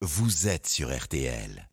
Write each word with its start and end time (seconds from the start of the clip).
vous 0.00 0.46
êtes 0.48 0.66
sur 0.68 0.96
RTL. 0.96 1.68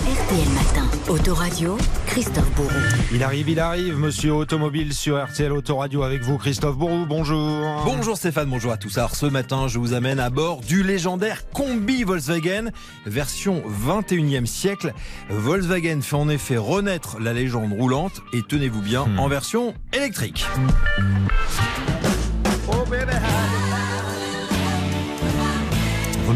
RTL 0.00 0.48
Matin, 0.54 0.88
Autoradio, 1.08 1.78
Christophe 2.06 2.50
Bourreau. 2.54 2.70
Il 3.12 3.22
arrive, 3.22 3.48
il 3.48 3.60
arrive, 3.60 3.96
monsieur 3.96 4.32
Automobile 4.34 4.92
sur 4.92 5.22
RTL 5.24 5.52
Autoradio 5.52 6.02
avec 6.02 6.22
vous, 6.22 6.36
Christophe 6.38 6.76
Bourreau, 6.76 7.06
bonjour. 7.06 7.82
Bonjour 7.84 8.16
Stéphane, 8.16 8.48
bonjour 8.50 8.72
à 8.72 8.76
tous. 8.76 8.98
Alors 8.98 9.14
ce 9.14 9.26
matin, 9.26 9.68
je 9.68 9.78
vous 9.78 9.92
amène 9.94 10.18
à 10.20 10.28
bord 10.28 10.60
du 10.60 10.82
légendaire 10.82 11.48
combi 11.52 12.02
Volkswagen, 12.04 12.70
version 13.06 13.62
21e 13.68 14.46
siècle. 14.46 14.92
Volkswagen 15.30 16.00
fait 16.02 16.16
en 16.16 16.28
effet 16.28 16.56
renaître 16.56 17.18
la 17.20 17.32
légende 17.32 17.72
roulante 17.72 18.20
et 18.32 18.42
tenez-vous 18.42 18.82
bien, 18.82 19.06
Hmm. 19.06 19.18
en 19.20 19.28
version 19.28 19.74
électrique. 19.92 20.44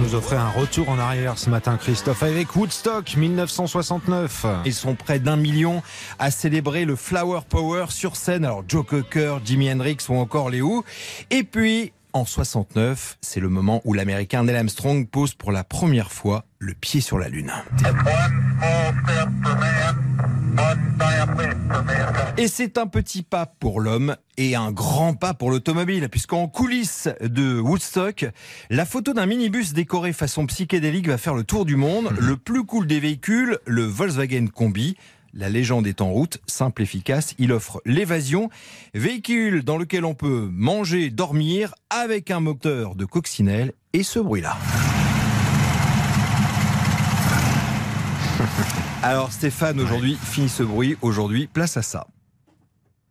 Nous 0.06 0.14
offrez 0.14 0.36
un 0.36 0.50
retour 0.50 0.88
en 0.88 1.00
arrière 1.00 1.36
ce 1.36 1.50
matin, 1.50 1.76
Christophe, 1.76 2.22
avec 2.22 2.54
Woodstock 2.54 3.16
1969. 3.16 4.46
Ils 4.64 4.72
sont 4.72 4.94
près 4.94 5.18
d'un 5.18 5.34
million 5.34 5.82
à 6.20 6.30
célébrer 6.30 6.84
le 6.84 6.94
Flower 6.94 7.40
Power 7.48 7.86
sur 7.88 8.14
scène. 8.14 8.44
Alors 8.44 8.62
Joe 8.68 8.86
Cocker, 8.86 9.38
Jimi 9.44 9.68
Hendrix 9.68 9.96
ou 10.08 10.14
encore 10.14 10.48
les 10.48 10.62
Who. 10.62 10.84
Et 11.30 11.42
puis 11.42 11.92
en 12.12 12.24
69, 12.24 13.18
c'est 13.20 13.40
le 13.40 13.48
moment 13.48 13.80
où 13.84 13.94
l'américain 13.94 14.44
Neil 14.44 14.56
Armstrong 14.56 15.08
pose 15.08 15.34
pour 15.34 15.50
la 15.50 15.64
première 15.64 16.12
fois 16.12 16.44
le 16.60 16.74
pied 16.74 17.00
sur 17.00 17.18
la 17.18 17.28
Lune. 17.28 17.52
Et 22.38 22.48
c'est 22.48 22.78
un 22.78 22.86
petit 22.86 23.22
pas 23.22 23.46
pour 23.46 23.80
l'homme 23.80 24.16
et 24.36 24.54
un 24.54 24.70
grand 24.70 25.14
pas 25.14 25.34
pour 25.34 25.50
l'automobile, 25.50 26.08
puisqu'en 26.10 26.48
coulisses 26.48 27.08
de 27.22 27.58
Woodstock, 27.58 28.26
la 28.70 28.84
photo 28.84 29.14
d'un 29.14 29.26
minibus 29.26 29.72
décoré 29.72 30.12
façon 30.12 30.46
psychédélique 30.46 31.08
va 31.08 31.18
faire 31.18 31.34
le 31.34 31.44
tour 31.44 31.64
du 31.64 31.76
monde. 31.76 32.10
Le 32.18 32.36
plus 32.36 32.64
cool 32.64 32.86
des 32.86 33.00
véhicules, 33.00 33.58
le 33.66 33.82
Volkswagen 33.82 34.46
Combi. 34.48 34.96
La 35.32 35.50
légende 35.50 35.86
est 35.86 36.00
en 36.00 36.10
route, 36.10 36.38
simple, 36.46 36.82
efficace. 36.82 37.34
Il 37.38 37.52
offre 37.52 37.82
l'évasion, 37.84 38.48
véhicule 38.94 39.62
dans 39.62 39.76
lequel 39.76 40.04
on 40.04 40.14
peut 40.14 40.48
manger, 40.50 41.10
dormir, 41.10 41.74
avec 41.90 42.30
un 42.30 42.40
moteur 42.40 42.94
de 42.94 43.04
coccinelle 43.04 43.72
et 43.92 44.02
ce 44.02 44.18
bruit-là. 44.18 44.56
Alors 49.02 49.32
Stéphane, 49.32 49.80
aujourd'hui, 49.80 50.18
fini 50.22 50.48
ce 50.48 50.62
bruit. 50.62 50.96
Aujourd'hui, 51.02 51.46
place 51.46 51.76
à 51.76 51.82
ça. 51.82 52.06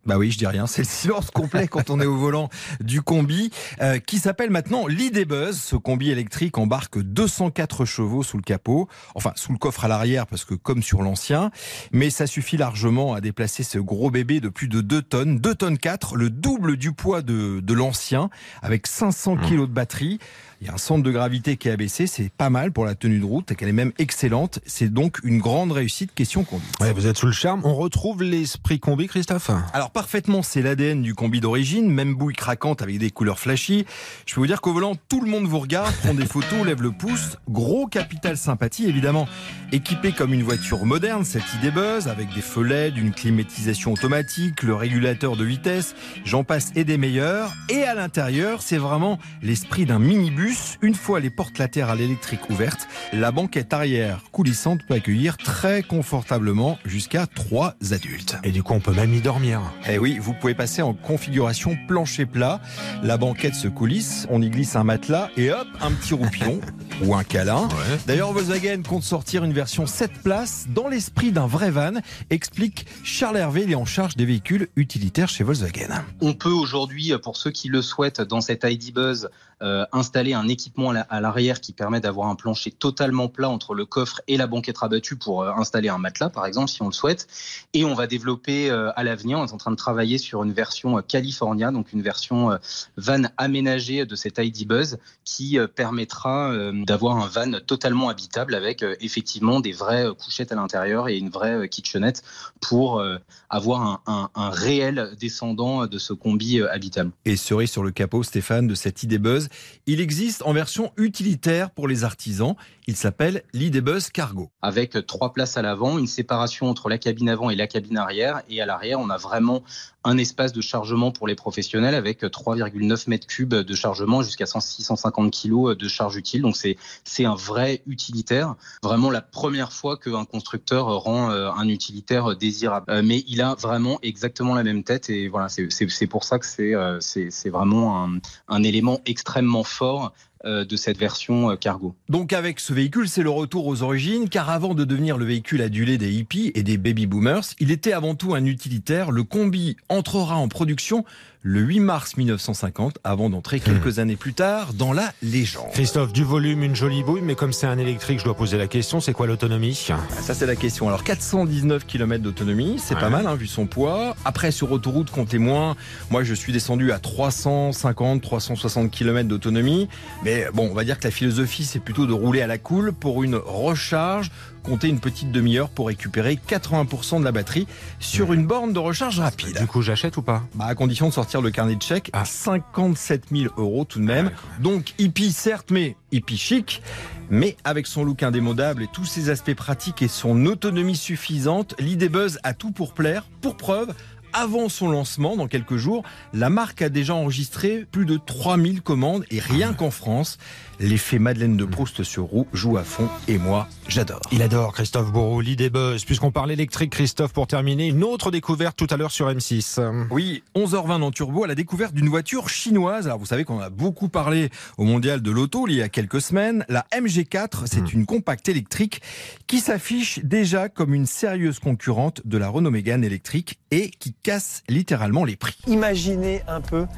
Bah 0.06 0.18
oui, 0.18 0.30
je 0.30 0.38
dis 0.38 0.46
rien, 0.46 0.68
c'est 0.68 0.82
le 0.82 0.88
silence 0.88 1.32
complet 1.32 1.66
quand 1.66 1.90
on 1.90 2.00
est 2.00 2.06
au 2.06 2.16
volant 2.16 2.48
du 2.80 3.02
combi, 3.02 3.50
euh, 3.80 3.98
qui 3.98 4.18
s'appelle 4.18 4.50
maintenant 4.50 4.86
l'ID-Buzz. 4.86 5.58
Ce 5.58 5.74
combi 5.74 6.10
électrique 6.10 6.58
embarque 6.58 7.00
204 7.00 7.84
chevaux 7.84 8.22
sous 8.22 8.36
le 8.36 8.44
capot, 8.44 8.88
enfin 9.16 9.32
sous 9.34 9.50
le 9.50 9.58
coffre 9.58 9.84
à 9.84 9.88
l'arrière, 9.88 10.28
parce 10.28 10.44
que 10.44 10.54
comme 10.54 10.82
sur 10.82 11.02
l'ancien, 11.02 11.50
mais 11.90 12.10
ça 12.10 12.28
suffit 12.28 12.56
largement 12.56 13.14
à 13.14 13.20
déplacer 13.20 13.64
ce 13.64 13.78
gros 13.78 14.12
bébé 14.12 14.38
de 14.40 14.48
plus 14.48 14.68
de 14.68 14.80
2 14.80 15.02
tonnes, 15.02 15.38
2 15.40 15.54
tonnes 15.56 15.78
4, 15.78 16.14
le 16.14 16.30
double 16.30 16.76
du 16.76 16.92
poids 16.92 17.22
de, 17.22 17.58
de 17.58 17.74
l'ancien, 17.74 18.30
avec 18.62 18.86
500 18.86 19.38
kilos 19.38 19.68
de 19.68 19.74
batterie. 19.74 20.20
Il 20.62 20.66
y 20.66 20.70
a 20.70 20.74
un 20.74 20.78
centre 20.78 21.02
de 21.02 21.10
gravité 21.10 21.58
qui 21.58 21.68
est 21.68 21.72
abaissé, 21.72 22.06
c'est 22.06 22.30
pas 22.30 22.48
mal 22.48 22.72
pour 22.72 22.86
la 22.86 22.94
tenue 22.94 23.18
de 23.18 23.24
route, 23.24 23.50
et 23.50 23.56
qu'elle 23.56 23.68
est 23.68 23.72
même 23.72 23.92
excellente. 23.98 24.58
C'est 24.64 24.88
donc 24.88 25.18
une 25.22 25.38
grande 25.38 25.70
réussite 25.70 26.14
question 26.14 26.44
conduite. 26.44 26.72
Ouais, 26.80 26.94
vous 26.94 27.06
êtes 27.06 27.18
sous 27.18 27.26
le 27.26 27.32
charme. 27.32 27.60
On 27.64 27.74
retrouve 27.74 28.22
l'esprit 28.22 28.80
combi, 28.80 29.06
Christophe? 29.06 29.50
Alors 29.74 29.90
parfaitement, 29.96 30.42
c'est 30.42 30.60
l'ADN 30.60 31.00
du 31.00 31.14
combi 31.14 31.40
d'origine, 31.40 31.90
même 31.90 32.14
bouille 32.14 32.34
craquante 32.34 32.82
avec 32.82 32.98
des 32.98 33.10
couleurs 33.10 33.38
flashy. 33.38 33.86
Je 34.26 34.34
peux 34.34 34.42
vous 34.42 34.46
dire 34.46 34.60
qu'au 34.60 34.74
volant, 34.74 34.94
tout 35.08 35.22
le 35.22 35.30
monde 35.30 35.46
vous 35.46 35.58
regarde, 35.58 35.90
prend 36.02 36.12
des 36.12 36.26
photos, 36.26 36.66
lève 36.66 36.82
le 36.82 36.92
pouce. 36.92 37.38
Gros 37.48 37.86
capital 37.86 38.36
sympathie, 38.36 38.84
évidemment. 38.84 39.26
Équipé 39.72 40.12
comme 40.12 40.34
une 40.34 40.42
voiture 40.42 40.84
moderne, 40.84 41.24
cette 41.24 41.50
idée 41.54 41.70
buzz, 41.70 42.08
avec 42.08 42.28
des 42.34 42.42
feux 42.42 42.62
LED, 42.62 42.98
une 42.98 43.12
climatisation 43.12 43.94
automatique, 43.94 44.62
le 44.64 44.74
régulateur 44.74 45.34
de 45.34 45.44
vitesse, 45.44 45.94
j'en 46.26 46.44
passe 46.44 46.72
et 46.74 46.84
des 46.84 46.98
meilleurs. 46.98 47.54
Et 47.70 47.84
à 47.84 47.94
l'intérieur, 47.94 48.60
c'est 48.60 48.76
vraiment 48.76 49.18
l'esprit 49.40 49.86
d'un 49.86 49.98
minibus. 49.98 50.76
Une 50.82 50.94
fois 50.94 51.20
les 51.20 51.30
portes 51.30 51.56
latérales 51.56 52.02
électriques 52.02 52.50
ouvertes, 52.50 52.86
la 53.14 53.32
banquette 53.32 53.72
arrière 53.72 54.20
coulissante 54.30 54.80
peut 54.86 54.94
accueillir 54.94 55.38
très 55.38 55.82
confortablement 55.82 56.78
jusqu'à 56.84 57.26
trois 57.26 57.76
adultes. 57.92 58.36
Et 58.44 58.50
du 58.50 58.62
coup, 58.62 58.74
on 58.74 58.80
peut 58.80 58.92
même 58.92 59.14
y 59.14 59.22
dormir. 59.22 59.62
Eh 59.88 59.98
oui, 59.98 60.18
vous 60.20 60.32
pouvez 60.32 60.54
passer 60.54 60.82
en 60.82 60.94
configuration 60.94 61.76
plancher 61.86 62.26
plat. 62.26 62.60
La 63.02 63.16
banquette 63.16 63.54
se 63.54 63.68
coulisse, 63.68 64.26
on 64.30 64.42
y 64.42 64.50
glisse 64.50 64.74
un 64.74 64.82
matelas 64.82 65.30
et 65.36 65.52
hop, 65.52 65.68
un 65.80 65.92
petit 65.92 66.14
roupillon 66.14 66.60
ou 67.04 67.14
un 67.14 67.24
câlin. 67.24 67.68
D'ailleurs, 68.06 68.32
Volkswagen 68.32 68.82
compte 68.82 69.02
sortir 69.02 69.44
une 69.44 69.52
version 69.52 69.86
7 69.86 70.10
places 70.22 70.66
dans 70.74 70.88
l'esprit 70.88 71.30
d'un 71.32 71.46
vrai 71.46 71.70
van, 71.70 71.92
explique 72.30 72.86
Charles 73.04 73.36
Hervé, 73.36 73.62
il 73.64 73.72
est 73.72 73.74
en 73.76 73.84
charge 73.84 74.16
des 74.16 74.24
véhicules 74.24 74.68
utilitaires 74.76 75.28
chez 75.28 75.44
Volkswagen. 75.44 76.02
On 76.20 76.32
peut 76.34 76.48
aujourd'hui, 76.50 77.12
pour 77.22 77.36
ceux 77.36 77.50
qui 77.50 77.68
le 77.68 77.82
souhaitent, 77.82 78.20
dans 78.22 78.40
cette 78.40 78.64
ID 78.64 78.92
Buzz, 78.94 79.28
euh, 79.62 79.86
installer 79.92 80.34
un 80.34 80.48
équipement 80.48 80.90
à 80.90 80.92
la- 80.94 81.00
à 81.02 81.20
l'arrière 81.22 81.62
qui 81.62 81.72
permet 81.72 81.98
d'avoir 82.00 82.28
un 82.28 82.34
plancher 82.34 82.70
totalement 82.70 83.28
plat 83.28 83.48
entre 83.48 83.74
le 83.74 83.86
coffre 83.86 84.20
et 84.28 84.36
la 84.36 84.46
banquette 84.46 84.76
rabattue 84.76 85.16
pour 85.16 85.42
euh, 85.42 85.50
installer 85.56 85.88
un 85.88 85.96
matelas, 85.96 86.28
par 86.28 86.44
exemple, 86.44 86.68
si 86.68 86.82
on 86.82 86.86
le 86.88 86.92
souhaite. 86.92 87.26
Et 87.72 87.82
on 87.86 87.94
va 87.94 88.06
développer 88.06 88.70
euh, 88.70 88.90
à 88.96 89.02
l'avenir, 89.02 89.38
on 89.38 89.46
est 89.46 89.52
en 89.52 89.56
train 89.56 89.70
de 89.70 89.76
travailler 89.76 90.18
sur 90.18 90.42
une 90.44 90.52
version 90.52 90.98
euh, 90.98 91.00
California, 91.00 91.70
donc 91.70 91.94
une 91.94 92.02
version 92.02 92.50
euh, 92.52 92.58
van 92.98 93.22
aménagée 93.38 94.04
de 94.04 94.14
cette 94.14 94.36
ID 94.38 94.66
Buzz 94.66 94.98
qui 95.24 95.58
euh, 95.58 95.66
permettra 95.66 96.50
euh, 96.52 96.84
d'avoir 96.86 97.16
un 97.18 97.26
van 97.26 97.58
totalement 97.66 98.08
habitable 98.08 98.54
avec 98.54 98.82
euh, 98.82 98.94
effectivement 99.00 99.60
des 99.60 99.72
vraies 99.72 100.06
euh, 100.06 100.14
couchettes 100.14 100.52
à 100.52 100.54
l'intérieur 100.54 101.08
et 101.08 101.18
une 101.18 101.28
vraie 101.30 101.54
euh, 101.54 101.66
kitchenette 101.66 102.22
pour 102.60 103.02
avoir 103.50 103.82
un, 103.82 104.00
un- 104.06 104.30
un 104.34 104.50
réel 104.50 105.10
descendant 105.20 105.86
de 105.86 105.98
ce 105.98 106.12
combi 106.12 106.62
habitable. 106.62 107.10
Et 107.24 107.36
cerise 107.36 107.70
sur 107.70 107.82
le 107.82 107.90
capot, 107.90 108.22
Stéphane, 108.22 108.66
de 108.66 108.74
cette 108.74 109.02
ID 109.02 109.18
Buzz, 109.18 109.48
il 109.86 110.00
existe 110.00 110.42
en 110.44 110.52
version 110.52 110.92
utilitaire 110.96 111.70
pour 111.70 111.86
les 111.88 112.04
artisans. 112.04 112.54
Il 112.86 112.96
s'appelle 112.96 113.42
l'ID 113.52 113.80
Buzz 113.80 114.08
Cargo. 114.10 114.50
avec 114.62 114.96
trois 115.06 115.32
places 115.32 115.56
à 115.56 115.62
l'avant, 115.62 115.98
une 115.98 116.06
séparation 116.06 116.68
entre 116.70 116.88
la 116.88 116.98
cabine 116.98 117.28
avant 117.28 117.50
et 117.50 117.56
la 117.56 117.66
cabine 117.66 117.98
arrière. 117.98 118.42
Et 118.48 118.60
à 118.62 118.66
l'arrière, 118.66 119.00
on 119.00 119.10
a 119.10 119.16
vraiment 119.16 119.62
un 120.04 120.18
espace 120.18 120.52
de 120.52 120.60
chargement 120.60 121.10
pour 121.10 121.26
les 121.26 121.34
professionnels 121.34 121.94
avec 121.96 122.22
3,9 122.22 123.10
mètres 123.10 123.26
cubes 123.26 123.54
de 123.54 123.74
chargement 123.74 124.22
jusqu'à 124.22 124.46
100 124.46 124.60
650 124.60 125.32
kilos 125.32 125.76
de 125.76 125.88
charge 125.88 126.16
utile. 126.16 126.42
Donc 126.42 126.56
c'est 126.56 126.75
c'est 127.04 127.24
un 127.24 127.34
vrai 127.34 127.82
utilitaire. 127.86 128.54
Vraiment 128.82 129.10
la 129.10 129.22
première 129.22 129.72
fois 129.72 129.96
qu'un 129.96 130.24
constructeur 130.24 130.86
rend 130.86 131.30
euh, 131.30 131.50
un 131.50 131.68
utilitaire 131.68 132.36
désirable. 132.36 132.86
Euh, 132.90 133.02
Mais 133.04 133.24
il 133.26 133.40
a 133.40 133.54
vraiment 133.54 133.98
exactement 134.02 134.54
la 134.54 134.62
même 134.62 134.84
tête 134.84 135.10
et 135.10 135.28
voilà, 135.28 135.48
c'est 135.48 136.06
pour 136.06 136.24
ça 136.24 136.38
que 136.38 136.46
c'est 136.46 136.74
euh, 136.74 136.98
c'est 137.00 137.50
vraiment 137.50 138.04
un, 138.04 138.18
un 138.48 138.62
élément 138.62 139.00
extrêmement 139.06 139.64
fort 139.64 140.12
de 140.44 140.76
cette 140.76 140.98
version 140.98 141.50
euh, 141.50 141.56
cargo. 141.56 141.94
Donc 142.08 142.32
avec 142.32 142.60
ce 142.60 142.72
véhicule, 142.72 143.08
c'est 143.08 143.22
le 143.22 143.30
retour 143.30 143.66
aux 143.66 143.82
origines, 143.82 144.28
car 144.28 144.50
avant 144.50 144.74
de 144.74 144.84
devenir 144.84 145.18
le 145.18 145.24
véhicule 145.24 145.62
adulé 145.62 145.98
des 145.98 146.12
hippies 146.12 146.52
et 146.54 146.62
des 146.62 146.78
baby 146.78 147.06
boomers, 147.06 147.44
il 147.58 147.70
était 147.70 147.92
avant 147.92 148.14
tout 148.14 148.34
un 148.34 148.44
utilitaire. 148.44 149.10
Le 149.10 149.24
combi 149.24 149.76
entrera 149.88 150.36
en 150.36 150.48
production 150.48 151.04
le 151.48 151.60
8 151.60 151.78
mars 151.78 152.16
1950, 152.16 152.98
avant 153.04 153.30
d'entrer 153.30 153.60
quelques 153.60 154.00
années 154.00 154.16
plus 154.16 154.34
tard 154.34 154.74
dans 154.74 154.92
la 154.92 155.12
légende. 155.22 155.70
Christophe, 155.72 156.12
du 156.12 156.24
volume, 156.24 156.64
une 156.64 156.74
jolie 156.74 157.04
bouille, 157.04 157.20
mais 157.22 157.36
comme 157.36 157.52
c'est 157.52 157.68
un 157.68 157.78
électrique, 157.78 158.18
je 158.18 158.24
dois 158.24 158.34
poser 158.34 158.58
la 158.58 158.66
question, 158.66 158.98
c'est 158.98 159.12
quoi 159.12 159.28
l'autonomie? 159.28 159.76
Ça 159.76 160.34
c'est 160.34 160.46
la 160.46 160.56
question. 160.56 160.88
Alors 160.88 161.04
419 161.04 161.86
km 161.86 162.20
d'autonomie, 162.20 162.80
c'est 162.80 162.98
pas 162.98 163.10
mal 163.10 163.28
hein, 163.28 163.36
vu 163.36 163.46
son 163.46 163.66
poids. 163.66 164.16
Après 164.24 164.50
sur 164.50 164.72
autoroute, 164.72 165.10
comptez 165.10 165.38
moins. 165.38 165.76
Moi 166.10 166.24
je 166.24 166.34
suis 166.34 166.52
descendu 166.52 166.90
à 166.90 166.98
350, 166.98 168.22
360 168.22 168.90
km 168.90 169.28
d'autonomie. 169.28 169.88
Mais 170.26 170.48
bon, 170.52 170.68
on 170.68 170.74
va 170.74 170.82
dire 170.82 170.98
que 170.98 171.04
la 171.04 171.12
philosophie 171.12 171.64
c'est 171.64 171.78
plutôt 171.78 172.04
de 172.04 172.12
rouler 172.12 172.42
à 172.42 172.48
la 172.48 172.58
cool 172.58 172.92
pour 172.92 173.22
une 173.22 173.36
recharge. 173.36 174.32
Comptez 174.64 174.88
une 174.88 174.98
petite 174.98 175.30
demi-heure 175.30 175.68
pour 175.68 175.86
récupérer 175.86 176.36
80% 176.48 177.20
de 177.20 177.24
la 177.24 177.30
batterie 177.30 177.68
sur 178.00 178.32
une 178.32 178.44
borne 178.44 178.72
de 178.72 178.80
recharge 178.80 179.20
rapide. 179.20 179.56
Du 179.56 179.68
coup, 179.68 179.82
j'achète 179.82 180.16
ou 180.16 180.22
pas? 180.22 180.42
Bah, 180.56 180.64
à 180.64 180.74
condition 180.74 181.06
de 181.08 181.12
sortir 181.12 181.40
le 181.40 181.52
carnet 181.52 181.76
de 181.76 181.82
chèques 181.82 182.10
à 182.12 182.22
Ah. 182.22 182.24
57 182.24 183.26
000 183.30 183.54
euros 183.56 183.84
tout 183.84 184.00
de 184.00 184.04
même. 184.04 184.32
Donc 184.58 184.94
hippie 184.98 185.30
certes, 185.30 185.70
mais 185.70 185.94
hippie 186.10 186.36
chic. 186.38 186.82
Mais 187.30 187.56
avec 187.62 187.86
son 187.86 188.02
look 188.02 188.24
indémodable 188.24 188.82
et 188.82 188.88
tous 188.92 189.04
ses 189.04 189.30
aspects 189.30 189.54
pratiques 189.54 190.02
et 190.02 190.08
son 190.08 190.44
autonomie 190.46 190.96
suffisante, 190.96 191.76
l'idée 191.78 192.08
Buzz 192.08 192.40
a 192.42 192.52
tout 192.52 192.72
pour 192.72 192.94
plaire. 192.94 193.26
Pour 193.42 193.56
preuve, 193.56 193.94
avant 194.36 194.68
son 194.68 194.90
lancement, 194.90 195.34
dans 195.36 195.48
quelques 195.48 195.76
jours, 195.76 196.02
la 196.34 196.50
marque 196.50 196.82
a 196.82 196.90
déjà 196.90 197.14
enregistré 197.14 197.86
plus 197.90 198.04
de 198.04 198.18
3000 198.18 198.82
commandes 198.82 199.24
et 199.30 199.40
rien 199.40 199.72
qu'en 199.72 199.90
France, 199.90 200.36
l'effet 200.78 201.18
Madeleine 201.18 201.56
de 201.56 201.64
Proust 201.64 202.02
sur 202.02 202.24
roue 202.24 202.46
joue 202.52 202.76
à 202.76 202.84
fond 202.84 203.08
et 203.28 203.38
moi, 203.38 203.66
j'adore. 203.88 204.20
Il 204.32 204.42
adore 204.42 204.74
Christophe 204.74 205.10
Bourreau, 205.10 205.40
l'idée 205.40 205.70
buzz. 205.70 206.04
Puisqu'on 206.04 206.30
parle 206.32 206.52
électrique, 206.52 206.90
Christophe, 206.92 207.32
pour 207.32 207.46
terminer, 207.46 207.88
une 207.88 208.04
autre 208.04 208.30
découverte 208.30 208.76
tout 208.76 208.86
à 208.90 208.98
l'heure 208.98 209.10
sur 209.10 209.28
M6. 209.30 210.06
Oui, 210.10 210.42
11h20 210.54 211.00
dans 211.00 211.10
Turbo 211.10 211.44
à 211.44 211.46
la 211.46 211.54
découverte 211.54 211.94
d'une 211.94 212.08
voiture 212.10 212.50
chinoise. 212.50 213.06
Alors 213.06 213.18
vous 213.18 213.26
savez 213.26 213.44
qu'on 213.44 213.60
a 213.60 213.70
beaucoup 213.70 214.08
parlé 214.10 214.50
au 214.76 214.84
mondial 214.84 215.22
de 215.22 215.30
l'auto 215.30 215.66
il 215.66 215.76
y 215.76 215.82
a 215.82 215.88
quelques 215.88 216.20
semaines. 216.20 216.64
La 216.68 216.84
MG4, 216.92 217.62
c'est 217.64 217.80
Hmm. 217.80 217.86
une 218.00 218.06
compacte 218.06 218.48
électrique 218.48 219.00
qui 219.46 219.60
s'affiche 219.60 220.18
déjà 220.24 220.68
comme 220.68 220.92
une 220.92 221.06
sérieuse 221.06 221.58
concurrente 221.58 222.20
de 222.26 222.36
la 222.36 222.48
Renault 222.48 222.70
Mégane 222.70 223.04
électrique 223.04 223.58
et 223.70 223.90
qui 223.98 224.12
casse 224.26 224.64
littéralement 224.68 225.24
les 225.24 225.36
prix. 225.36 225.56
Imaginez 225.68 226.42
un 226.48 226.60
peu, 226.60 226.88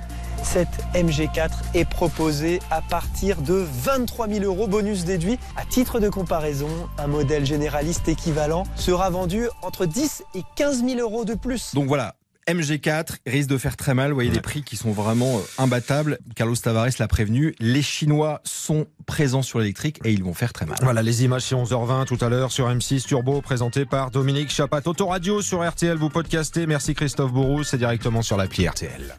cette 0.43 0.83
MG4 0.95 1.51
est 1.75 1.85
proposée 1.85 2.59
à 2.71 2.81
partir 2.81 3.43
de 3.43 3.67
23 3.85 4.29
000 4.29 4.45
euros 4.47 4.67
bonus 4.67 5.05
déduit. 5.05 5.39
À 5.55 5.67
titre 5.67 6.01
de 6.01 6.09
comparaison, 6.09 6.71
un 6.97 7.07
modèle 7.07 7.45
généraliste 7.45 8.09
équivalent 8.09 8.63
sera 8.77 9.11
vendu 9.11 9.47
entre 9.61 9.85
10 9.85 10.25
et 10.37 10.43
15 10.57 10.87
000 10.87 11.01
euros 11.01 11.27
de 11.27 11.35
plus. 11.35 11.75
Donc 11.75 11.87
voilà. 11.87 12.15
MG4 12.49 13.19
risque 13.27 13.49
de 13.49 13.59
faire 13.59 13.77
très 13.77 13.95
mal. 13.95 14.11
Vous 14.11 14.15
voyez 14.15 14.31
des 14.31 14.41
prix 14.41 14.63
qui 14.63 14.77
sont 14.77 14.91
vraiment 14.91 15.39
euh, 15.39 15.63
imbattables. 15.63 16.19
Carlos 16.35 16.57
Tavares 16.57 16.89
l'a 16.99 17.09
prévenu. 17.09 17.55
Les 17.61 17.83
Chinois 17.83 18.41
sont 18.45 18.87
présents 19.07 19.43
sur 19.43 19.59
l'électrique 19.59 20.01
et 20.05 20.13
ils 20.13 20.25
vont 20.25 20.35
faire 20.35 20.53
très 20.53 20.67
mal. 20.67 20.79
Voilà 20.83 21.03
les 21.03 21.25
images, 21.25 21.43
c'est 21.43 21.55
11h20 21.55 22.07
tout 22.07 22.25
à 22.25 22.29
l'heure 22.29 22.51
sur 22.51 22.69
M6 22.69 23.07
Turbo, 23.07 23.41
présenté 23.41 23.85
par 23.85 24.11
Dominique 24.11 24.51
Chapat. 24.51 24.83
Autoradio 24.87 25.43
sur 25.43 25.69
RTL, 25.69 25.97
vous 25.97 26.11
podcastez. 26.11 26.67
Merci 26.67 26.95
Christophe 26.95 27.33
Bourreau, 27.33 27.63
c'est 27.63 27.79
directement 27.79 28.23
sur 28.23 28.37
l'appli 28.37 28.67
RTL. 28.67 29.15